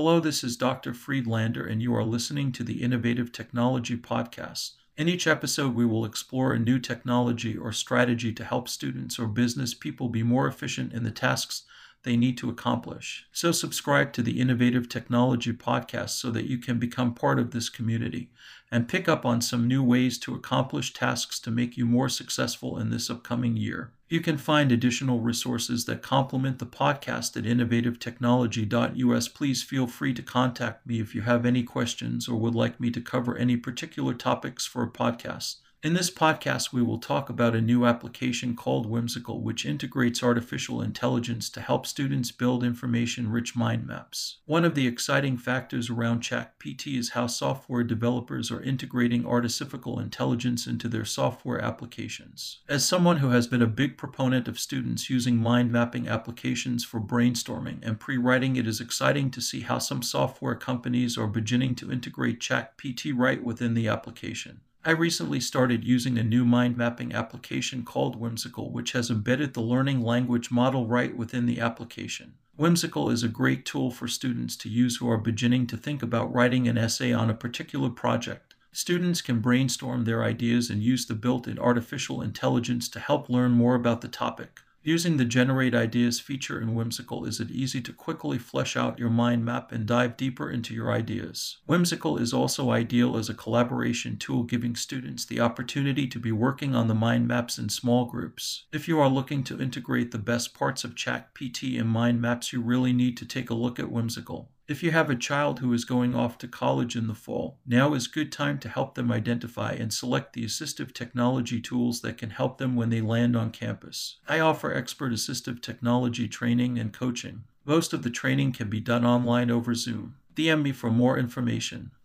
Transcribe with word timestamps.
Hello, 0.00 0.20
this 0.20 0.44
is 0.44 0.56
Dr. 0.56 0.94
Friedlander, 0.94 1.66
and 1.66 1.82
you 1.82 1.92
are 1.92 2.04
listening 2.04 2.52
to 2.52 2.62
the 2.62 2.84
Innovative 2.84 3.32
Technology 3.32 3.96
Podcast. 3.96 4.74
In 4.96 5.08
each 5.08 5.26
episode, 5.26 5.74
we 5.74 5.84
will 5.84 6.04
explore 6.04 6.52
a 6.52 6.58
new 6.60 6.78
technology 6.78 7.56
or 7.56 7.72
strategy 7.72 8.32
to 8.34 8.44
help 8.44 8.68
students 8.68 9.18
or 9.18 9.26
business 9.26 9.74
people 9.74 10.08
be 10.08 10.22
more 10.22 10.46
efficient 10.46 10.92
in 10.92 11.02
the 11.02 11.10
tasks 11.10 11.64
they 12.04 12.16
need 12.16 12.38
to 12.38 12.48
accomplish. 12.50 13.26
So, 13.32 13.52
subscribe 13.52 14.12
to 14.14 14.22
the 14.22 14.40
Innovative 14.40 14.88
Technology 14.88 15.52
Podcast 15.52 16.10
so 16.10 16.30
that 16.30 16.46
you 16.46 16.58
can 16.58 16.78
become 16.78 17.14
part 17.14 17.38
of 17.38 17.50
this 17.50 17.68
community 17.68 18.30
and 18.70 18.88
pick 18.88 19.08
up 19.08 19.24
on 19.24 19.40
some 19.40 19.66
new 19.66 19.82
ways 19.82 20.18
to 20.18 20.34
accomplish 20.34 20.92
tasks 20.92 21.40
to 21.40 21.50
make 21.50 21.76
you 21.76 21.86
more 21.86 22.08
successful 22.08 22.78
in 22.78 22.90
this 22.90 23.10
upcoming 23.10 23.56
year. 23.56 23.92
You 24.08 24.20
can 24.20 24.38
find 24.38 24.72
additional 24.72 25.20
resources 25.20 25.84
that 25.84 26.02
complement 26.02 26.58
the 26.58 26.66
podcast 26.66 27.36
at 27.36 27.44
innovativetechnology.us. 27.44 29.28
Please 29.28 29.62
feel 29.62 29.86
free 29.86 30.14
to 30.14 30.22
contact 30.22 30.86
me 30.86 31.00
if 31.00 31.14
you 31.14 31.22
have 31.22 31.44
any 31.44 31.62
questions 31.62 32.28
or 32.28 32.36
would 32.36 32.54
like 32.54 32.80
me 32.80 32.90
to 32.90 33.00
cover 33.00 33.36
any 33.36 33.56
particular 33.56 34.14
topics 34.14 34.64
for 34.64 34.82
a 34.82 34.90
podcast. 34.90 35.56
In 35.80 35.94
this 35.94 36.10
podcast, 36.10 36.72
we 36.72 36.82
will 36.82 36.98
talk 36.98 37.30
about 37.30 37.54
a 37.54 37.60
new 37.60 37.86
application 37.86 38.56
called 38.56 38.84
Whimsical, 38.84 39.42
which 39.42 39.64
integrates 39.64 40.24
artificial 40.24 40.82
intelligence 40.82 41.48
to 41.50 41.60
help 41.60 41.86
students 41.86 42.32
build 42.32 42.64
information 42.64 43.30
rich 43.30 43.54
mind 43.54 43.86
maps. 43.86 44.38
One 44.44 44.64
of 44.64 44.74
the 44.74 44.88
exciting 44.88 45.38
factors 45.38 45.88
around 45.88 46.24
ChatGPT 46.24 46.98
is 46.98 47.10
how 47.10 47.28
software 47.28 47.84
developers 47.84 48.50
are 48.50 48.60
integrating 48.60 49.24
artificial 49.24 50.00
intelligence 50.00 50.66
into 50.66 50.88
their 50.88 51.04
software 51.04 51.60
applications. 51.60 52.58
As 52.68 52.84
someone 52.84 53.18
who 53.18 53.30
has 53.30 53.46
been 53.46 53.62
a 53.62 53.68
big 53.68 53.96
proponent 53.96 54.48
of 54.48 54.58
students 54.58 55.08
using 55.08 55.36
mind 55.36 55.70
mapping 55.70 56.08
applications 56.08 56.84
for 56.84 57.00
brainstorming 57.00 57.78
and 57.86 58.00
pre 58.00 58.16
writing, 58.16 58.56
it 58.56 58.66
is 58.66 58.80
exciting 58.80 59.30
to 59.30 59.40
see 59.40 59.60
how 59.60 59.78
some 59.78 60.02
software 60.02 60.56
companies 60.56 61.16
are 61.16 61.28
beginning 61.28 61.76
to 61.76 61.92
integrate 61.92 62.40
ChatGPT 62.40 63.12
right 63.16 63.44
within 63.44 63.74
the 63.74 63.86
application. 63.86 64.62
I 64.88 64.92
recently 64.92 65.38
started 65.38 65.84
using 65.84 66.16
a 66.16 66.24
new 66.24 66.46
mind 66.46 66.78
mapping 66.78 67.12
application 67.12 67.84
called 67.84 68.16
Whimsical, 68.16 68.72
which 68.72 68.92
has 68.92 69.10
embedded 69.10 69.52
the 69.52 69.60
learning 69.60 70.00
language 70.00 70.50
model 70.50 70.86
right 70.86 71.14
within 71.14 71.44
the 71.44 71.60
application. 71.60 72.36
Whimsical 72.56 73.10
is 73.10 73.22
a 73.22 73.28
great 73.28 73.66
tool 73.66 73.90
for 73.90 74.08
students 74.08 74.56
to 74.56 74.70
use 74.70 74.96
who 74.96 75.10
are 75.10 75.18
beginning 75.18 75.66
to 75.66 75.76
think 75.76 76.02
about 76.02 76.32
writing 76.32 76.66
an 76.66 76.78
essay 76.78 77.12
on 77.12 77.28
a 77.28 77.34
particular 77.34 77.90
project. 77.90 78.54
Students 78.72 79.20
can 79.20 79.40
brainstorm 79.40 80.06
their 80.06 80.24
ideas 80.24 80.70
and 80.70 80.82
use 80.82 81.04
the 81.04 81.14
built 81.14 81.46
in 81.46 81.58
artificial 81.58 82.22
intelligence 82.22 82.88
to 82.88 82.98
help 82.98 83.28
learn 83.28 83.50
more 83.50 83.74
about 83.74 84.00
the 84.00 84.08
topic. 84.08 84.60
Using 84.88 85.18
the 85.18 85.26
Generate 85.26 85.74
Ideas 85.74 86.18
feature 86.18 86.58
in 86.58 86.74
Whimsical 86.74 87.26
is 87.26 87.40
it 87.40 87.50
easy 87.50 87.82
to 87.82 87.92
quickly 87.92 88.38
flesh 88.38 88.74
out 88.74 88.98
your 88.98 89.10
mind 89.10 89.44
map 89.44 89.70
and 89.70 89.84
dive 89.84 90.16
deeper 90.16 90.50
into 90.50 90.72
your 90.72 90.90
ideas. 90.90 91.58
Whimsical 91.66 92.16
is 92.16 92.32
also 92.32 92.70
ideal 92.70 93.18
as 93.18 93.28
a 93.28 93.34
collaboration 93.34 94.16
tool, 94.16 94.44
giving 94.44 94.74
students 94.74 95.26
the 95.26 95.40
opportunity 95.40 96.06
to 96.06 96.18
be 96.18 96.32
working 96.32 96.74
on 96.74 96.88
the 96.88 96.94
mind 96.94 97.28
maps 97.28 97.58
in 97.58 97.68
small 97.68 98.06
groups. 98.06 98.64
If 98.72 98.88
you 98.88 98.98
are 98.98 99.10
looking 99.10 99.44
to 99.44 99.60
integrate 99.60 100.10
the 100.10 100.16
best 100.16 100.54
parts 100.54 100.84
of 100.84 100.94
ChatGPT 100.94 101.78
and 101.78 101.90
mind 101.90 102.22
maps, 102.22 102.54
you 102.54 102.62
really 102.62 102.94
need 102.94 103.18
to 103.18 103.26
take 103.26 103.50
a 103.50 103.54
look 103.54 103.78
at 103.78 103.92
Whimsical. 103.92 104.48
If 104.68 104.82
you 104.82 104.90
have 104.90 105.08
a 105.08 105.16
child 105.16 105.60
who 105.60 105.72
is 105.72 105.86
going 105.86 106.14
off 106.14 106.36
to 106.38 106.46
college 106.46 106.94
in 106.94 107.06
the 107.06 107.14
fall, 107.14 107.56
now 107.66 107.94
is 107.94 108.06
a 108.06 108.10
good 108.10 108.30
time 108.30 108.58
to 108.58 108.68
help 108.68 108.96
them 108.96 109.10
identify 109.10 109.72
and 109.72 109.90
select 109.90 110.34
the 110.34 110.44
assistive 110.44 110.92
technology 110.92 111.58
tools 111.58 112.02
that 112.02 112.18
can 112.18 112.28
help 112.28 112.58
them 112.58 112.76
when 112.76 112.90
they 112.90 113.00
land 113.00 113.34
on 113.34 113.50
campus. 113.50 114.18
I 114.28 114.40
offer 114.40 114.74
expert 114.74 115.12
assistive 115.12 115.62
technology 115.62 116.28
training 116.28 116.78
and 116.78 116.92
coaching. 116.92 117.44
Most 117.64 117.94
of 117.94 118.02
the 118.02 118.10
training 118.10 118.52
can 118.52 118.68
be 118.68 118.78
done 118.78 119.06
online 119.06 119.50
over 119.50 119.74
Zoom. 119.74 120.16
DM 120.36 120.60
me 120.60 120.72
for 120.72 120.90
more 120.90 121.18
information. 121.18 121.90